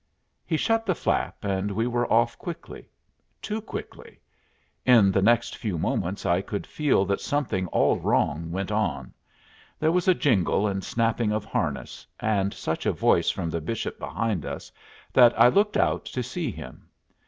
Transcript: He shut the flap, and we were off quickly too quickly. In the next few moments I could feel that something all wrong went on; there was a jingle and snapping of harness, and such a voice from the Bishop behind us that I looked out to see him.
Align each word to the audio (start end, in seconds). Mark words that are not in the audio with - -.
He 0.47 0.57
shut 0.57 0.87
the 0.87 0.95
flap, 0.95 1.45
and 1.45 1.69
we 1.69 1.85
were 1.85 2.11
off 2.11 2.35
quickly 2.35 2.89
too 3.39 3.61
quickly. 3.61 4.19
In 4.83 5.11
the 5.11 5.21
next 5.21 5.55
few 5.55 5.77
moments 5.77 6.25
I 6.25 6.41
could 6.41 6.65
feel 6.65 7.05
that 7.05 7.21
something 7.21 7.67
all 7.67 7.99
wrong 7.99 8.49
went 8.49 8.71
on; 8.71 9.13
there 9.77 9.91
was 9.91 10.07
a 10.07 10.15
jingle 10.15 10.65
and 10.65 10.83
snapping 10.83 11.31
of 11.31 11.45
harness, 11.45 12.07
and 12.19 12.51
such 12.51 12.87
a 12.87 12.91
voice 12.91 13.29
from 13.29 13.51
the 13.51 13.61
Bishop 13.61 13.99
behind 13.99 14.43
us 14.43 14.71
that 15.13 15.39
I 15.39 15.49
looked 15.49 15.77
out 15.77 16.05
to 16.05 16.23
see 16.23 16.49
him. 16.49 16.89